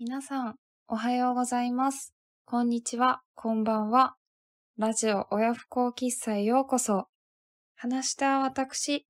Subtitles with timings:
[0.00, 0.54] 皆さん、
[0.86, 2.14] おはようございます。
[2.44, 4.14] こんにちは、こんばんは。
[4.76, 7.08] ラジオ親不孝喫茶へようこそ。
[7.74, 9.08] 話した私、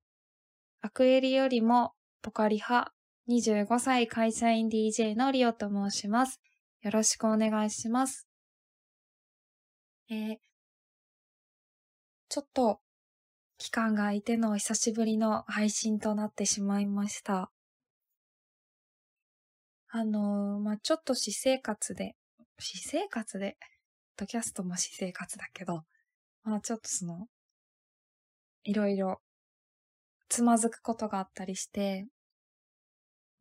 [0.81, 2.91] アクエリよりもポカリ派
[3.29, 6.41] 25歳会社員 DJ のリオと申します。
[6.81, 8.27] よろしくお願いします。
[10.09, 10.37] えー、
[12.29, 12.79] ちょっと
[13.59, 17.51] 期間が空いての久しぶりの配信となってしまいました。
[19.91, 22.15] あのーまあ、ちょっと私生活で、
[22.59, 23.57] 私生活で、
[24.17, 25.81] ポッドキャストも私生活だけど、
[26.43, 27.25] まあちょっとその、
[28.65, 29.19] いろいろ
[30.27, 32.05] つまずくことがあったりして、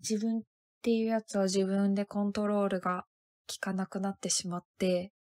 [0.01, 0.43] 自分っ
[0.81, 3.05] ていうやつは自分でコントロールが
[3.47, 5.13] 効かなくなってしまって、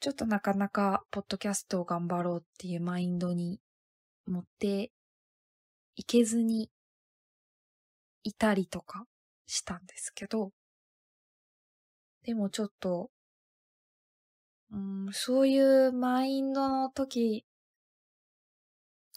[0.00, 3.60] ちょっとなかなかポッドキャストを頑張ろうっていうマインドに
[4.26, 4.90] 持って
[5.94, 6.68] いけずに
[8.24, 9.04] いたりとか
[9.46, 10.50] したんですけど、
[12.24, 13.10] でもちょっと、
[14.70, 17.44] うん、そういうマインドの時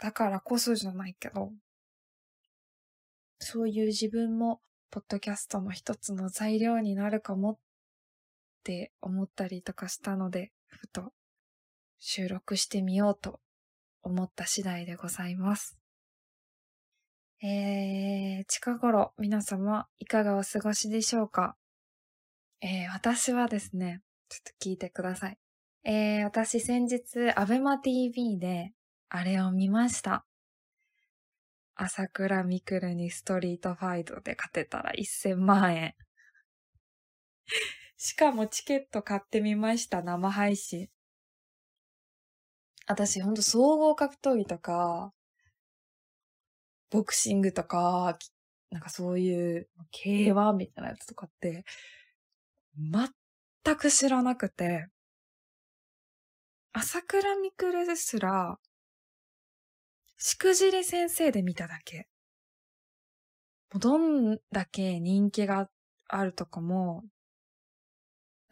[0.01, 1.51] だからこそじゃないけど、
[3.39, 4.59] そういう自分も
[4.91, 7.57] ポッドキャストの一つの材料になるかもっ
[8.63, 11.11] て思ったりとかしたので、ふと
[11.99, 13.39] 収録してみようと
[14.03, 15.77] 思った次第でございます。
[17.47, 21.55] えー、近頃皆様いかがお過ごしでしょうか？
[22.59, 25.37] えー、私はですね、ちょっと聞いてください。
[25.83, 28.71] えー、私先日、アベマ TV で
[29.09, 30.25] あれを見ました。
[31.75, 35.93] 朝倉未来にストリートファイトで勝てたら1000万円。
[37.95, 40.89] しかもチケット買ってみました、生配信。
[42.87, 45.13] 私ほんと総合格闘技とか、
[46.95, 48.17] ボクシングとか、
[48.71, 51.65] なんかそういう K1 みたいなやつとかって、
[52.77, 54.87] 全く知らなくて、
[56.71, 58.57] 朝倉未来ですら、
[60.17, 62.07] しくじり先生で見ただけ。
[63.73, 65.67] もうどんだけ人気が
[66.07, 67.03] あるとかも、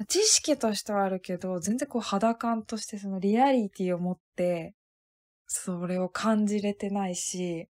[0.10, 4.76] 知識としてはあるけど、全然こう肌感としてそのリアリティを持って、
[5.48, 7.70] それを感じれてないし、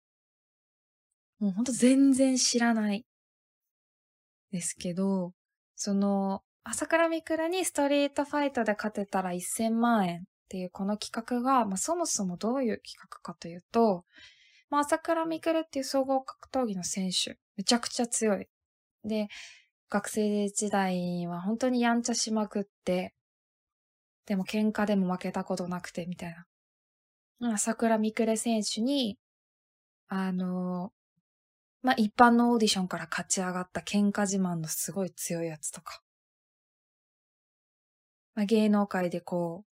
[1.43, 3.05] もうほんと全然知らない。
[4.53, 5.33] ですけど、
[5.75, 14.05] その、朝倉未来にストリートファイトで勝てたら1000万円っていうこの企画が、まあ、そもそもどういう企画かというと、
[14.71, 18.47] まあ、朝倉未来っていう総合格闘技の選手、めちゃくちゃ強い。
[19.03, 19.27] で、
[19.91, 23.15] 学生時代は本当にやんちゃしまくって、
[24.27, 26.37] でも喧嘩でも負けたことなくて、みたい
[27.41, 27.55] な。
[27.55, 29.19] 朝倉未来選手に、
[30.07, 30.93] あの、
[31.83, 36.01] まあ、一般のオーディションから勝ち上がった喧嘩自慢のすごい強いやつとか。
[38.35, 39.73] まあ、芸能界でこう、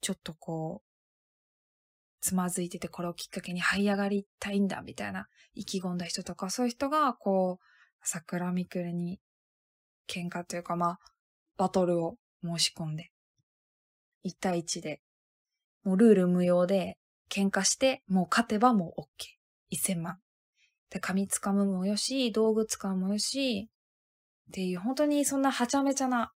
[0.00, 0.86] ちょっとこう、
[2.20, 7.64] つまずいててこれをきっかけに這い上がりたいんだみたいな意気込んだ人とか、そういう人がこう、
[8.02, 9.20] 桜みくるに
[10.08, 10.98] 喧嘩というかまあ、
[11.56, 13.10] バトルを申し込んで、
[14.24, 15.00] 1対1で、
[15.84, 16.98] もうルール無用で
[17.30, 19.06] 喧嘩して、もう勝てばもう OK。
[19.72, 20.25] 1000万。
[20.90, 23.68] で、髪掴むもよし、道具掴むもよし、
[24.48, 26.32] っていう本当にそんなはちゃめちゃな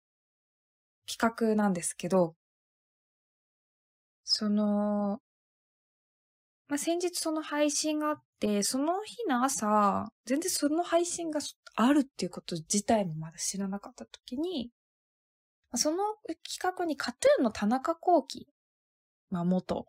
[1.07, 2.35] 企画なんですけど、
[4.25, 5.21] その、
[6.69, 11.41] まあ、先日その配信があって、その日の朝、全然その配信が
[11.75, 14.71] あるっていうこと自体もまだ知らなかった時に、
[15.75, 15.99] その
[16.49, 18.49] 企画にカトゥーンの田中幸喜、
[19.31, 19.87] まあ元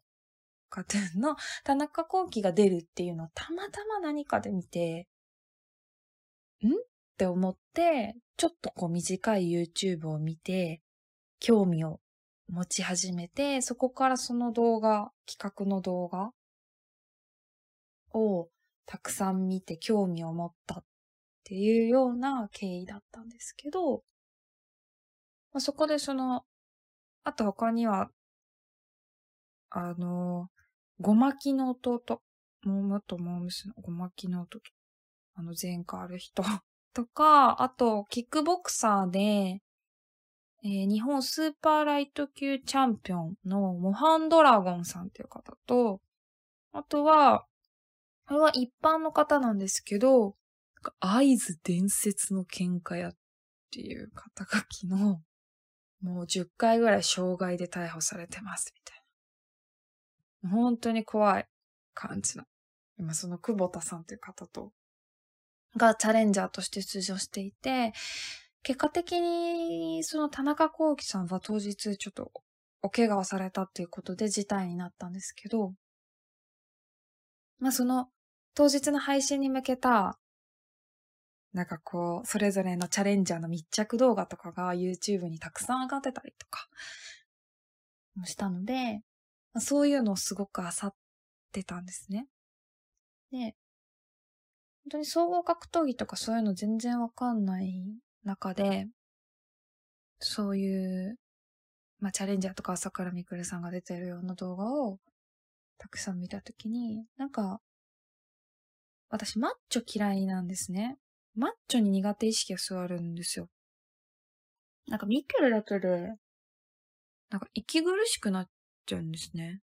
[0.71, 5.07] カトゥーンの田中幸喜が出るっていうのをたまたま何かで見て、
[6.63, 6.69] ん？
[6.69, 6.71] っ
[7.17, 10.81] て思って、ちょっとこう短い YouTube を見て、
[11.39, 11.99] 興味を
[12.49, 16.31] 持ち始めて、そこからその動画、企画の動画
[18.13, 18.49] を
[18.85, 20.83] たくさん見て興味を持ったっ
[21.43, 24.03] ていうような経緯だったんですけど、
[25.53, 26.43] まあ、そこでその、
[27.23, 28.09] あと他には、
[29.69, 30.49] あの、
[31.01, 32.21] ごまきの弟、
[32.63, 34.59] もう元モームスのごまきの弟、
[35.33, 36.43] あの前科ある人
[36.93, 39.61] とか、あと、キックボクサーで、
[40.63, 46.01] えー日本スーパーライト級チャンピオンのモハンドラゴンさんっていう方と、
[46.71, 47.47] あとは、
[48.27, 50.35] これは一般の方なんですけど、
[50.99, 53.17] 合図伝説の喧嘩屋っ
[53.71, 55.23] ていう肩書きの、
[56.01, 59.00] もう10回ぐらい傷害で逮捕されてます、みたいな。
[60.49, 61.47] 本当に怖い
[61.93, 62.45] 感じの。
[62.97, 64.71] 今その久保田さんという方と、
[65.77, 67.93] がチャレンジャーとして出場していて、
[68.63, 72.31] 結果的に、その田中幸喜さんは当日ちょっと
[72.81, 75.73] お怪我をされたっていうことで事態になったんですけど、
[77.59, 78.09] まあその
[78.53, 80.19] 当日の配信に向けた、
[81.53, 86.67] なんかこう、それぞれのチャレンジャーの密着動画とかが YouTube にたくさん上がってたりとか、
[88.15, 89.01] もしたので、
[89.59, 90.93] そういうのをすごく漁っ
[91.51, 92.27] てたんですね。
[93.31, 93.55] で、
[94.83, 97.83] 本当に総合格闘技とかそういうの全然わかんない
[98.23, 98.87] 中で、
[100.19, 101.17] そういう、
[101.99, 104.99] まあ、チャレンジャーとか朝倉みくるさんが出てるような動画を
[105.77, 107.59] たくさん見たときに、なんか、
[109.09, 110.97] 私マッチョ嫌いなんですね。
[111.35, 113.49] マッチョに苦手意識が座るんですよ。
[114.87, 116.13] なんか見てるだけで、
[117.29, 118.49] なんか息苦しくなっ
[118.91, 119.61] ちゃうんですね。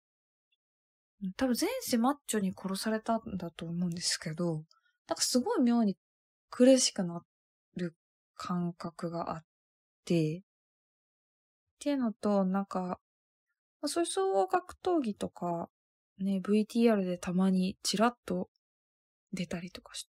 [1.38, 4.64] 多分前世マッチョに殺されたんだと思うんですけど、
[5.08, 5.98] なんかすごい妙に
[6.50, 7.22] 苦しくな
[7.76, 7.96] る
[8.36, 9.44] 感覚があっ
[10.06, 10.42] て、っ
[11.80, 13.00] ていうのと、なんか、
[13.82, 15.70] まあ、そういう総合格闘技とか、
[16.20, 18.50] ね、VTR でたまにチラッと
[19.34, 20.08] 出たりとかし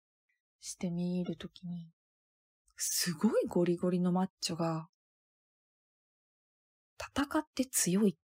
[0.61, 1.89] してみるときに、
[2.75, 4.87] すごいゴリゴリのマッチョが、
[6.97, 8.24] 戦って強いって、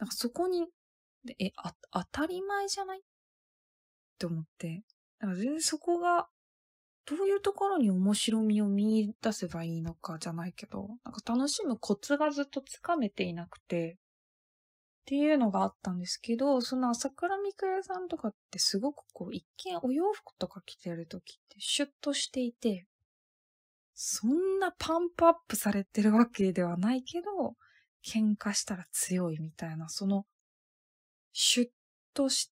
[0.00, 0.66] なんかそこに、
[1.38, 2.98] え、あ、当たり前じゃない？
[2.98, 3.02] っ
[4.18, 4.82] て思って、
[5.20, 6.26] なんか全然そこが
[7.04, 13.98] どういうところに面白みを見出せばいいのかじゃないけど、なんか楽しむコツがずっとつかめていなくて、
[15.02, 22.86] っていうのがあったんですけど、その朝倉未来さんとかってすごくこう、一見お洋服とか着てる時ってシュッとしていて、
[23.94, 27.54] そんなパンプアップされてるわけではないけど、
[28.06, 30.26] 喧嘩したら強いみたいな、その、
[31.32, 31.68] シュッ
[32.14, 32.52] とし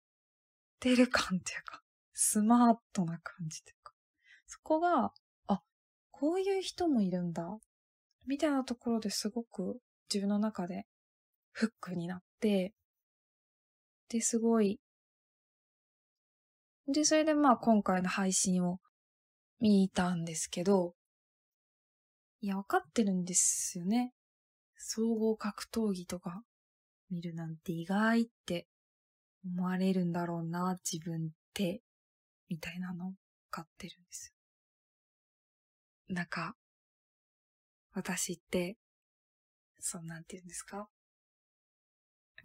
[0.80, 1.82] てる感っていうか、
[2.14, 3.94] スマートな感じというか、
[4.48, 5.12] そこが、
[5.48, 5.62] あ、
[6.12, 7.44] こういう人もいるんだ、
[8.26, 9.80] みたいなところですごく
[10.14, 10.86] 自分の中で
[11.52, 12.74] フックになって、
[14.10, 14.80] で、すごい、
[16.88, 18.80] で、それでまあ今回の配信を
[19.60, 20.94] 見たんですけど、
[22.42, 24.14] いや、わかってるんですよね。
[24.86, 26.44] 総合格闘技とか
[27.10, 28.68] 見るなんて意外って
[29.46, 31.82] 思われるんだろうな、自分って、
[32.50, 33.14] みたいなのを
[33.50, 34.34] 買ってるんです。
[36.10, 36.58] なんか、
[37.94, 38.78] 私って、
[39.80, 40.90] そうなんて言うんですか？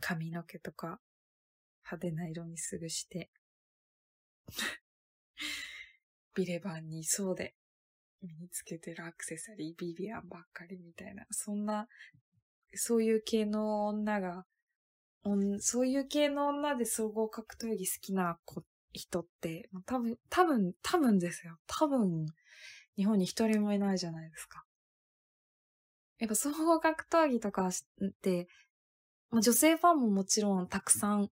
[0.01, 1.01] 髪の毛とか
[1.85, 3.31] 派手な色にすぐして、
[6.35, 7.57] ビレバンにそうで
[8.23, 11.89] 身につけてるアクセサリー、ビビアンばっかりみたいな、そんな、
[12.75, 14.45] そういう系の女が、
[15.59, 18.63] そういう系の女で総合格闘技好きな子
[18.93, 21.57] 人って、多分、多分、多分ですよ。
[21.67, 22.27] 多分、
[22.97, 24.65] 日本に一人もいないじゃないですか。
[26.19, 27.73] やっぱ総合格闘技とかっ
[28.23, 28.49] て、
[29.31, 31.29] 女性ファンももちろんたくさん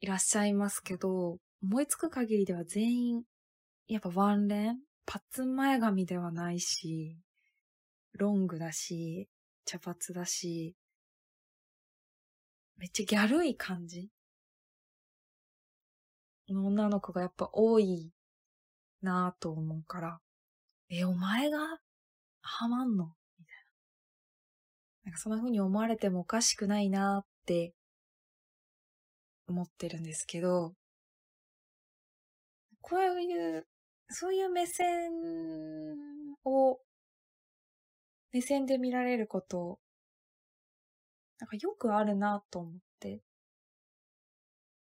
[0.00, 3.22] いらっしゃいますけど、思いつく限りでは全員、
[3.86, 4.78] やっぱワンレン？
[5.04, 7.16] パッツン前髪ではないし、
[8.14, 9.28] ロングだし、
[9.64, 10.76] 茶髪だし、
[12.76, 14.08] めっちゃギャルい感じ。
[16.48, 18.12] の女の子がやっぱ多い
[19.00, 20.20] なぁと思うから、
[20.90, 21.78] え、お前が
[22.42, 23.14] ハマんの？
[23.38, 23.56] みたい
[25.04, 25.04] な。
[25.04, 27.72] なんかそんな風に思われてもおかしくないなぁって
[29.48, 30.74] 思ってるんですけど、
[32.80, 33.66] こういう、
[34.08, 35.12] そういう目線
[36.44, 36.80] を、
[38.32, 39.78] 目線で見られること、
[41.38, 43.20] なんかよくあるなと思って、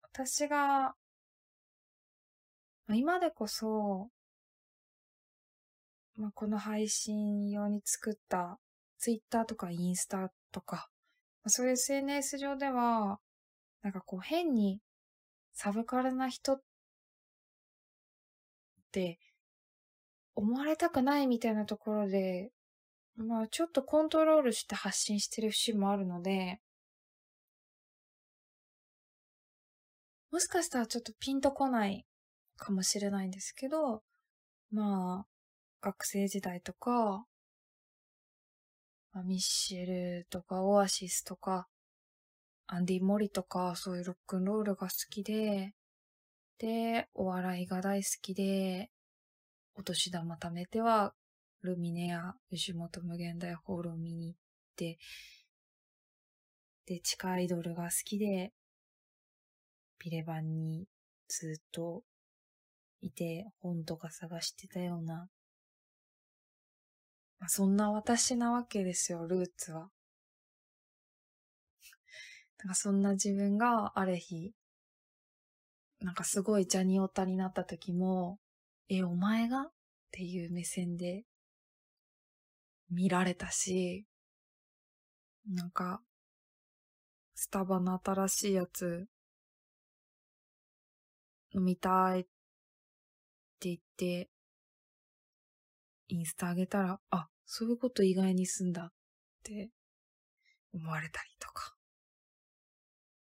[0.02, 0.94] 私が
[2.94, 4.08] 今でこそ、
[6.16, 8.58] まあ、この配信用に作った
[8.98, 10.88] ツイッターとかインスタとか、
[11.44, 13.20] まあ、そういう SNS 上では、
[13.82, 14.80] なんかこう変に
[15.52, 16.62] サブカルな人っ
[18.90, 19.18] て
[20.34, 22.50] 思われたくないみたいなところで、
[23.18, 26.60] まあちょっとコントロールして発信してる節もあるので、
[30.30, 32.06] もしかしたらちょっとピンとこない
[32.56, 34.02] かもしれないんですけど、
[34.70, 35.26] まあ、
[35.80, 37.24] 学生時代とか、
[39.12, 41.66] まあ、ミッシェルとかオアシスとか、
[42.66, 45.72] アンディ・モリとか、そういうロックンロールが好きで、
[46.58, 48.90] で、お笑いが大好きで、
[49.74, 51.14] お年玉貯めては、
[51.62, 54.40] ルミネや吉本無限大ホールを見に行っ
[54.76, 54.98] て、
[56.86, 58.52] で、地下アイドルが好きで、
[59.98, 60.86] ビレバンに
[61.28, 62.02] ずっと
[63.00, 65.28] いて本とか探してたような
[67.38, 69.90] まあ、そんな私なわけですよ、ルーツは。
[72.58, 74.54] なんかそんな自分がある日、
[76.00, 78.40] なんかすごいジャニオタになった時も、
[78.88, 79.66] え、お前が？
[79.66, 79.72] っ
[80.10, 81.24] ていう目線で
[82.90, 84.06] 見られたし、
[85.46, 86.00] なんか、
[87.34, 89.06] スタバの新しいやつ
[91.54, 92.24] 飲みたいっ
[93.60, 94.30] て言って、
[96.08, 98.92] インスタ上げたら、あ、そういうこと意外にすんだっ
[99.42, 99.70] て
[100.72, 101.74] 思われたりとか。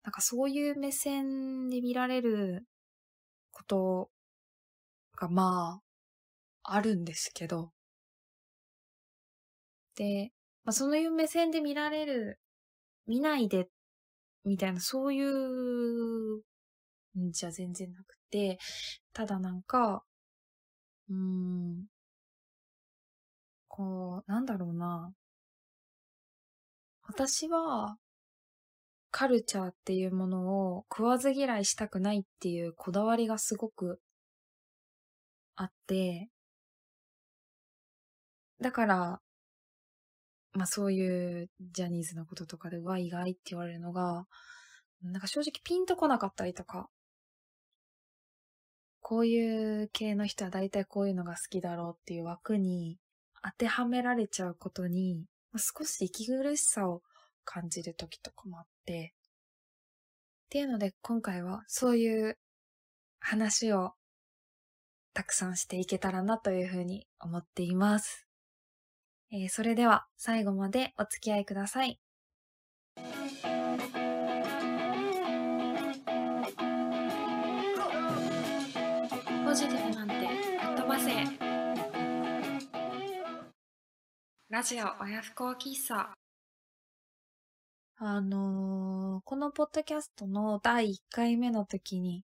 [0.04, 2.66] なんかそういう目線で見られる
[3.52, 4.10] こと
[5.16, 5.82] がま
[6.64, 7.72] あ、あるんですけど。
[10.00, 10.32] で、
[10.66, 12.40] まあそういう目線で見られる、
[13.08, 13.70] 見ないで、
[14.46, 16.38] みたいなそういう
[17.20, 18.58] んじゃ全然なくて、
[19.14, 20.04] ただなんか、
[21.10, 21.86] うーん、
[23.70, 25.14] こう、なんだろうな。
[27.04, 27.98] 私は、
[29.12, 34.02] カルチャーっていうものを食わず嫌いしたくないっていうこだわりがすごく
[35.56, 36.32] あって、
[38.62, 39.22] だから、
[40.54, 44.26] まあそういうジャニーズのこととかで、は意外って言われるのが、
[45.04, 46.90] なんか正直ピンとこなかったりとか、
[49.02, 52.98] こういう系の人は大体こういうのが好きだろうっていう枠に
[53.44, 55.26] 当てはめられちゃうことに、
[55.56, 57.02] 少し息苦しさを
[57.44, 59.14] 感じる時とかもあって、
[60.46, 62.38] っていうので今回はそういう
[63.20, 63.94] 話を
[65.14, 68.29] たくさんしていけたらなというふうに思っています。
[69.32, 72.00] えー、それでは最後までお付き合いください。
[79.46, 81.12] ポジティブなんて吹っ飛ばせ
[84.50, 86.14] ラジオ親不孝喫茶
[87.98, 92.24] あのー、このポッドキャストの第1回目の時に、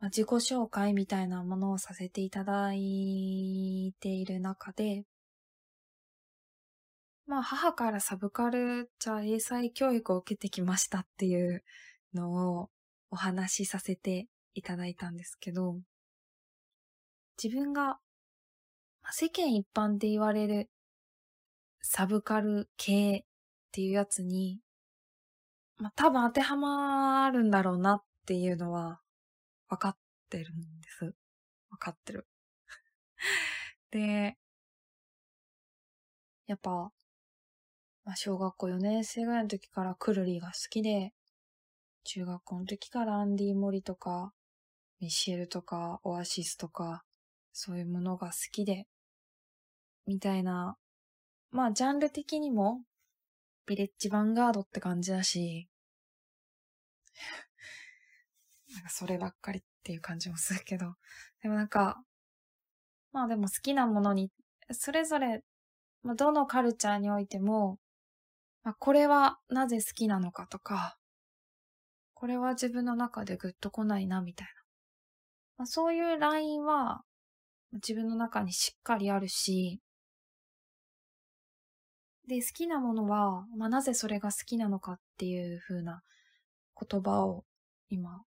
[0.00, 5.04] まあ、自己紹介みたいなものをさせていただいている中で、
[7.28, 11.62] まあ母からサブカルチャー英才教育を受けてきましたっていう
[12.14, 12.70] のを
[13.10, 15.76] お話しさせていただいたんですけど、
[17.42, 17.98] 自分が
[19.10, 20.70] 世間一般で言われる
[21.82, 23.24] サブカル系っ
[23.72, 24.60] ていうやつに、
[25.76, 29.00] まあ、多分当てはまるんだろうなっていうのは
[29.68, 29.96] 分かっ
[30.30, 31.14] てるんです。
[31.70, 32.26] 分かってる。
[33.90, 34.38] で、
[36.46, 36.90] やっぱ、
[38.08, 41.12] まあ、小学校4年生ぐらいの時からクルリーが好きで、
[42.04, 44.32] 中学校の時からアンディ・モリとか、
[44.98, 47.04] ミシェルとか、オアシスとか、
[47.52, 48.86] そういうものが好きで、
[50.06, 50.78] みたいな、
[51.50, 52.80] まあジャンル的にも、
[53.66, 55.68] ビレッジヴァンガードって感じだし、
[58.72, 60.94] なんかそればっかりっていう感じもするけど、
[61.42, 62.02] でもなんか、
[63.12, 64.32] まあでも好きなものに、
[64.70, 65.44] それぞれ、
[66.02, 67.78] まあ、どのカルチャーにおいても、
[68.70, 70.98] あ、これはなぜ好きなのかとか、
[72.14, 74.52] これは自分の中でグッと来ないなみたいな。
[75.58, 77.02] まあ、そういうラインは、
[77.72, 79.80] 自分の中にしっかりあるし、
[82.26, 86.02] で、好きなものは、まあ、なぜそれが好きなのかっていう風な
[86.78, 87.44] 言葉を
[87.88, 88.22] 今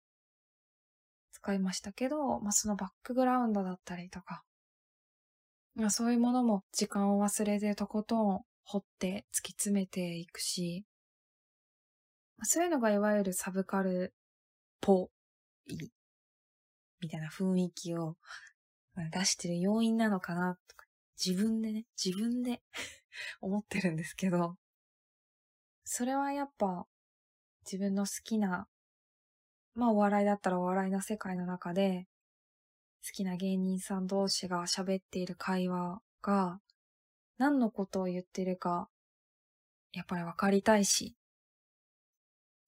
[1.32, 4.44] 使いましたけど、まあ、そのバックグラウンドだったりとか、
[5.76, 10.86] まあ、そういうものも時間を忘れてとことん掘って突き詰めていくし、
[12.44, 14.18] そういうのがいわゆるサブカルっ
[14.82, 15.10] ぽ
[15.68, 15.92] い
[17.00, 18.16] みたいな雰囲気を
[19.12, 20.86] 出してる要因なのかなとか、
[21.24, 22.62] 自分でね、自分で
[23.42, 24.58] 思ってるんですけど、
[25.84, 26.88] それはやっぱ
[27.66, 28.68] 自分の好きな、
[29.74, 32.08] まあお笑いだったらお笑いの世界の中で、
[33.04, 36.60] 好きな芸人さん同士が喋っている会話が、
[37.42, 38.88] 何のことを言ってるか、
[39.94, 41.16] やっぱり分かりたいし、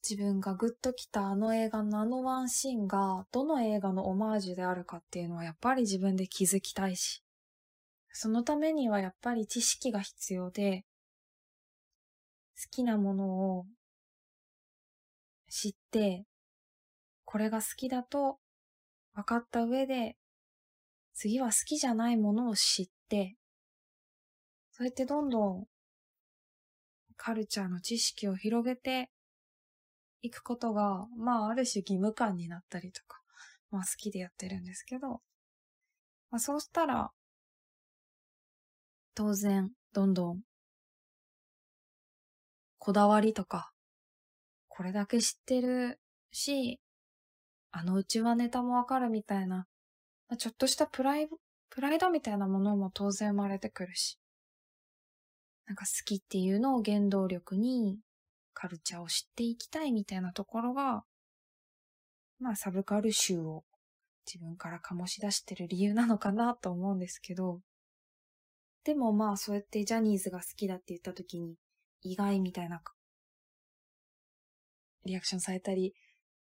[0.01, 7.21] 自分がグッときたあの映画のあのワンシーンがどの映画のオマージュであるかっていうのはやっぱり自分で気づきたいし、
[8.09, 10.85] そのためにはやっぱり知識が必要で、
[12.59, 13.25] 好きなもの
[13.59, 13.65] を
[15.51, 16.25] 知って、
[17.25, 18.39] これが好きだと
[19.13, 20.15] 分かった上で、
[21.13, 23.35] 次は好きじゃないものを知って、
[24.83, 25.65] そうやってどんどん
[27.15, 29.09] カルチャーの知識を広げて
[30.21, 33.21] 行くことが、まあ、ある種義務感になったりとか、
[33.71, 35.21] まあ、好きでやってるんですけど、
[36.31, 37.11] まあ、そうしたら、
[39.15, 40.41] 当然、どんどん、
[42.77, 43.71] こだわりとか、
[44.67, 45.97] これだけ知ってる
[46.33, 46.81] し、
[47.71, 49.65] あのうちはネタもわかるみたいな、
[50.37, 51.29] ちょっとしたプライ、
[51.69, 54.19] プライドみたいなものも当然生まれてくるし、
[55.65, 57.99] なんか好きっていうのを原動力に
[58.53, 61.03] カルチャーを知っていきたいみたいなところが、
[62.39, 63.63] まあサブカル集を
[64.25, 67.61] 自分から醸し出してる理由なのかなと思うんですけど、
[68.83, 71.55] でもまあそうやってジャニーズが好きだって言った時に
[72.01, 72.81] 意外みたいな
[75.05, 75.93] リアクションされたり、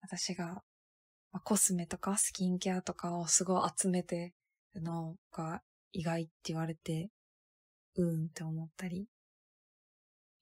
[0.00, 0.62] 私が、
[1.44, 4.32] コスメとかスキンケアとかをすごい集めて
[4.74, 5.60] るのが
[5.92, 7.10] 意外って言われて、
[7.96, 9.06] うーんって思ったり。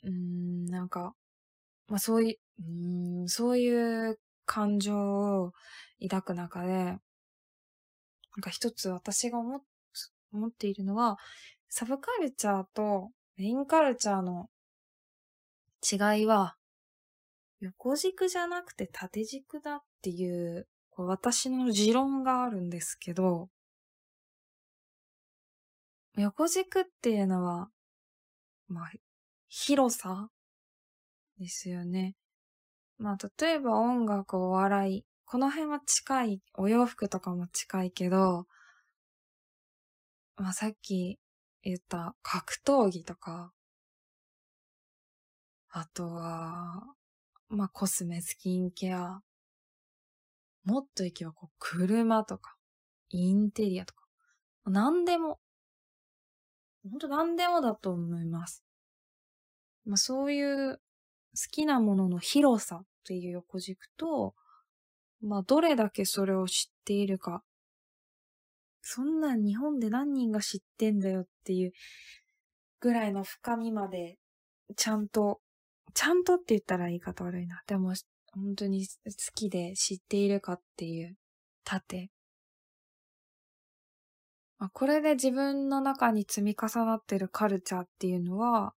[0.05, 1.15] うーん、なんか、
[1.89, 2.39] まあそういう、
[3.23, 5.53] うん、そういう感情を
[6.03, 6.99] 抱く中で、な
[8.41, 9.61] んか一つ私が思
[10.33, 11.17] 思っているのは、
[11.69, 14.49] サブカルチャーとメインカルチャーの
[15.83, 16.57] 違いは、
[17.61, 23.49] 横軸じゃなくて縦軸だっていう、こう私の持論があるんですけど、
[26.17, 27.69] 横軸っていうのは、
[28.69, 28.93] まあ、
[29.49, 30.29] 広さ？
[31.39, 32.15] ですよね。
[32.99, 38.47] まあ、例えば音楽、お笑い、この辺は近い、お洋服とかも近いけど、
[40.37, 41.19] まあさっき
[41.63, 43.53] 言った格闘技とか、
[45.71, 46.83] あとは、
[47.49, 49.21] まあコスメ、スキンケア、
[50.65, 52.55] もっといけばこう車とか、
[53.11, 54.03] インテリアとか、
[54.67, 55.41] 何でも、
[56.89, 58.65] ほんと何でもだと思います。
[59.85, 60.81] まあそういう好
[61.51, 64.35] きなものの広さっていう横軸と、
[65.21, 67.43] まあどれだけそれを知っているか
[68.87, 71.73] そんな日本で何人が知ってんだよっていう
[72.81, 74.19] ぐらいの深みまで、
[74.77, 75.41] ちゃんと、
[75.95, 77.63] ちゃんとって言ったら言い方悪いな。
[77.67, 77.95] でも、
[78.35, 81.17] 本当に好きで知っているかっていう
[81.65, 82.11] 盾。
[84.59, 88.75] まあ、これで自分の中に積み重なってるカルチャーっていうのは、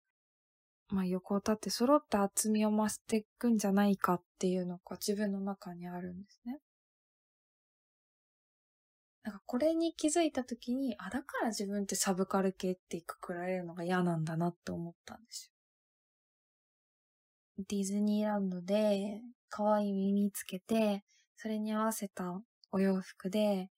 [0.89, 6.59] まあ、横を立って揃った厚みを増していくんじゃないかっていうのが自分の中にあるんですね。
[9.23, 15.51] なんかこれに気づいた時に、あ、だから自分ってサブカル系ってくくられるのが嫌なんだなって思ったんですよ。
[17.67, 21.03] ディズニーランドで可愛い耳つけて、
[21.37, 22.39] それに合わせた
[22.71, 23.69] お洋服で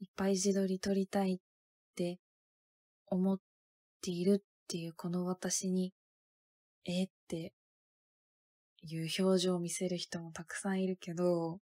[0.00, 1.38] いっぱい自撮り撮りたいっ
[1.94, 2.18] て
[3.06, 3.38] 思っ
[4.02, 5.92] ているっていうこの私に、
[6.86, 7.52] えって
[8.82, 11.58] いう表情を見せる人もたくさんいるけど、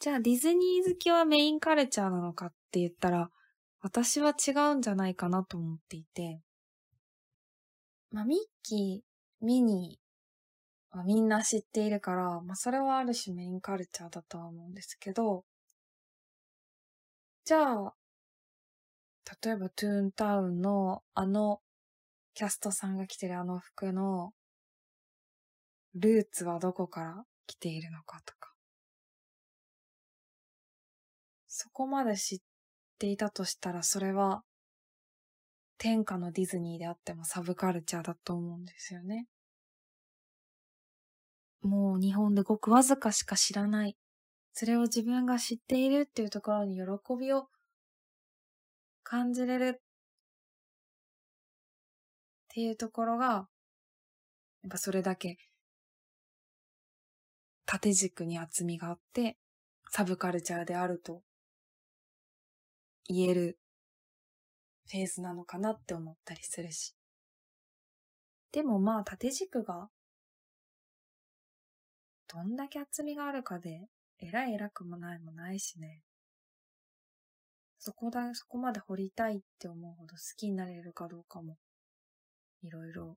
[0.00, 3.30] じゃあディズニー好きはメインカルチャーなのかって言ったら、
[3.80, 6.40] 私は違うんじゃないかなと思っていて、
[8.10, 15.44] まあ、ミッキー、ミニーはみんな知っているから、まあ、それはある種メインカルチャーだとは思うんですけど、
[17.46, 17.94] じゃあ、
[19.42, 21.60] 例えばトゥーンタウンのあの
[22.34, 24.32] キャストさんが着てるあの服の
[25.94, 28.52] ルーツはどこから来ているのかとか、
[31.46, 32.38] そこまで知っ
[32.98, 34.42] ていたとしたら、それは、
[35.78, 39.28] 天下のディズニーであってもサブカルチャーだと思うんですよね。
[41.62, 43.96] もう日本でごくわずかしか知らない。
[44.58, 46.82] それを自分が知っているっていうところに喜
[47.20, 47.48] びを
[49.02, 49.80] 感じれるっ
[52.48, 53.40] ていうところが、や
[54.68, 55.36] っぱそれだけ
[57.66, 59.36] 縦軸に厚みがあって、
[59.90, 61.20] サブカルチャーであると
[63.08, 63.58] 言える
[64.90, 66.94] フェーズなのかなって思ったりするし。
[68.52, 69.90] でもまあ縦軸が
[72.32, 73.82] どんだけ厚みがあるかで
[74.18, 76.02] 偉い偉くもないもないしね。
[77.78, 81.56] そこだ、そこまで掘りたいって思うほど好きになれるかどうかも
[82.62, 83.16] いろいろ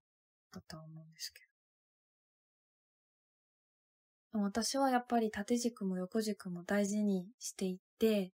[0.52, 1.50] だとは思うんですけど。
[4.42, 8.32] 私はやっぱり縦軸も横軸も大事にしていて、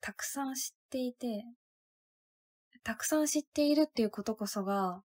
[0.00, 1.44] たくさん知っていて、
[2.82, 5.02] たくさん知っているっていうことこそが、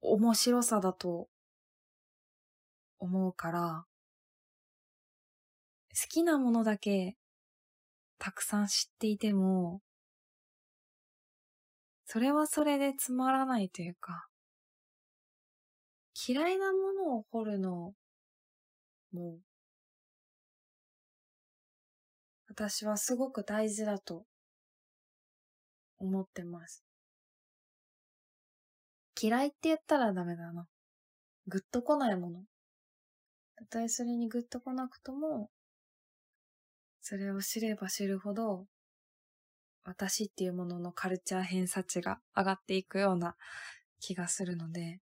[0.00, 1.28] 面白さだと
[2.98, 3.84] 思うから、
[5.90, 7.16] 好きなものだけ
[8.18, 9.80] たくさん知っていても、
[12.04, 14.28] それはそれでつまらないというか、
[16.28, 17.94] 嫌いなものを掘るの
[19.12, 19.38] も
[22.48, 24.24] 私はすごく大事だと
[26.00, 26.82] 思ってます。
[29.20, 30.66] 嫌いって言ったらダメだな。
[31.46, 32.40] ぐっと来ないもの。
[33.58, 35.50] たとえそれにぐっと来なくとも、
[37.00, 38.68] それを知れば知るほど、
[39.82, 43.34] 私っていうもののカルチャー偏差値が上がっていくような
[43.98, 45.00] 気がするので、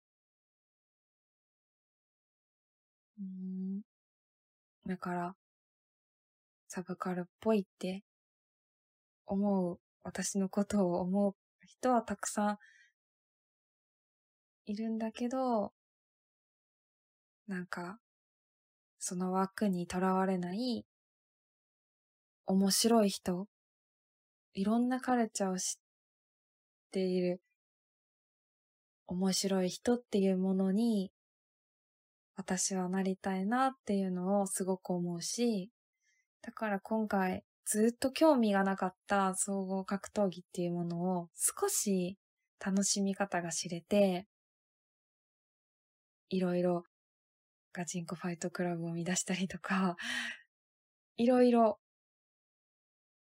[3.19, 3.83] うん。
[4.87, 5.37] だから、
[6.69, 8.05] サブカルっぽいって
[9.27, 11.35] 思う、私のことを思う
[11.65, 12.59] 人はたくさん
[14.67, 15.73] いるんだけど、
[17.49, 17.99] なんか、
[19.09, 20.85] その枠にとらわれない、
[22.45, 23.47] 面白い人、
[24.53, 25.81] いろんなカルチャーを知っ
[26.91, 27.41] ている、
[29.07, 31.11] 面白い人っていうものに、
[32.37, 35.71] 私はなりたいなっていうのをすごく思うし、
[36.43, 42.19] だから今回ずっと興味がなかった総合格闘技っていうものを少し
[42.63, 44.27] 楽しみ方が知れて、
[46.29, 46.85] いろいろ
[47.79, 49.97] ガチンコファイトクラブを生み出したりとか、
[51.17, 51.79] いろいろ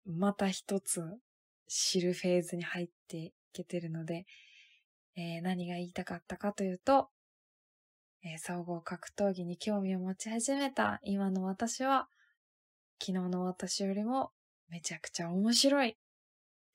[0.05, 1.03] また一つ
[1.67, 4.25] 知るフェーズに入っていけてるので、
[5.17, 7.09] えー、何が言いたかったかというと、
[8.23, 12.07] えー、総合格闘技に興味を持ち始めた今の私は、
[13.01, 14.31] 昨日の私よりも
[14.69, 15.95] めちゃくちゃ面白いっ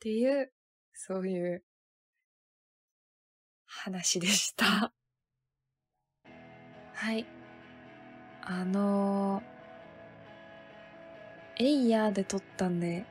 [0.00, 0.52] ていう、
[0.92, 1.64] そういう
[3.64, 4.92] 話でした。
[6.92, 7.39] はい。
[8.42, 13.04] あのー、エイヤーで撮ったんで、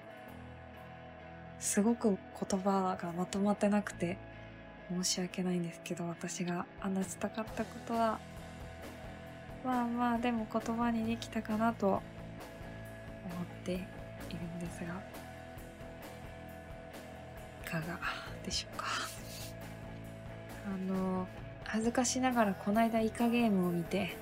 [1.59, 2.17] すごく
[2.49, 4.17] 言葉がまとまってなくて、
[4.91, 8.19] 申し訳ないんですけど、私が話したかったことは、
[9.63, 12.01] まあまあ、でも言葉にできたかなと思っ
[13.63, 15.01] ているんですが、
[17.65, 17.99] いかが
[18.43, 18.85] でしょうか。
[20.65, 21.27] あの、
[21.65, 24.17] 恥ずかしながらこないだイカゲームを見て、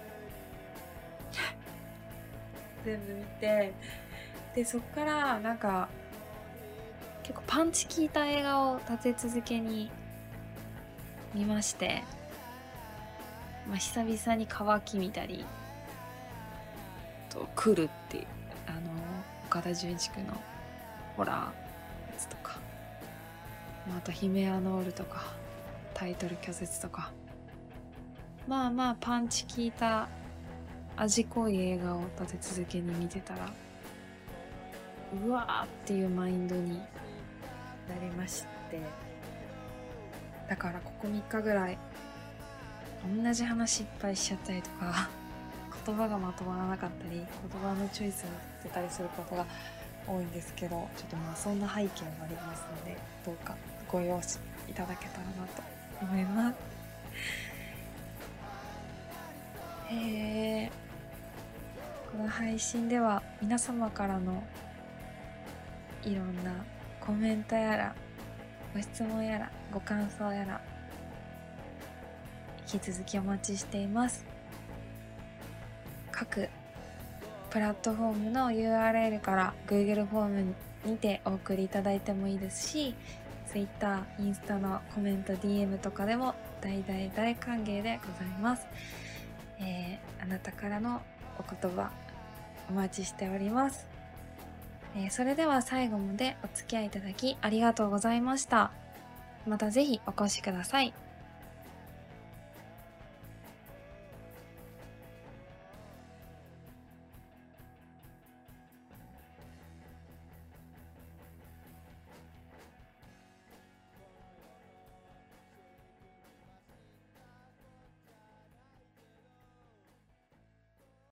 [2.87, 3.73] 全部見て、
[4.55, 5.89] で、そっからなんか、
[7.23, 9.91] 結構パンチ効いた映画を立て続けに
[11.33, 12.03] 見まして、
[13.67, 15.43] まあ、久々に乾き見たり、
[17.29, 18.27] と、来るっていう、
[18.67, 18.79] あの、
[19.47, 20.33] 岡田准一君の
[21.17, 21.51] ホラーや
[22.17, 22.57] つとか、
[23.85, 25.25] まあ、あと、ヒメアノールとか、
[25.93, 27.11] タイトル拒絶とか、
[28.47, 30.07] まあまあパンチ効いた
[30.97, 33.51] 味濃い映画を立て続けに見てたら、
[35.25, 36.83] うわーっていうマインドにな
[38.01, 38.81] りまして、
[40.49, 41.77] だからここ3日ぐらい、
[43.23, 45.07] 同じ話いっぱいしちゃったりとか、
[45.85, 47.27] 言葉がまとまらなかったり、言
[47.61, 48.27] 葉のチョイスを
[48.61, 49.45] してたりすることが
[50.07, 53.55] 多いんですけど、ちょっとまあそんな背景もありますので、どうか
[53.87, 55.61] ご容赦いただけたらなと
[56.01, 56.55] 思います。
[59.89, 60.86] へえ
[62.11, 64.43] この配信では皆様からの
[66.03, 66.53] いろんな
[67.01, 67.95] コメントやら
[68.73, 70.61] ご質問やらご感想やら
[72.71, 74.25] 引き続きお待ちしています。
[76.11, 76.49] 各
[77.49, 82.95] プラットフォームの URL から Google フォームにてお送りいただいてもいいですし
[83.51, 88.67] Twitter、インスタのコメント DM とかでも大大大歓迎でございます、
[89.59, 91.01] えー、あなたからの
[91.39, 91.91] お言葉
[92.69, 93.97] お待ちしております
[94.95, 98.71] えー、それでは最後までお付き合いいただきありがとうございました。
[99.45, 100.93] また是非お越しください。